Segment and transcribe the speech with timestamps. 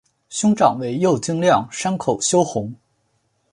[0.29, 2.73] 兄长为右京亮山口修弘。